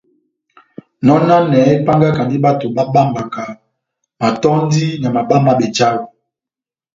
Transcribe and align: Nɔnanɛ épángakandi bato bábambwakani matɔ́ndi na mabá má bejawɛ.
Nɔnanɛ 1.05 1.59
épángakandi 1.73 2.35
bato 2.43 2.65
bábambwakani 2.75 3.57
matɔ́ndi 4.19 4.85
na 5.01 5.07
mabá 5.15 5.35
má 5.45 5.51
bejawɛ. 5.59 6.01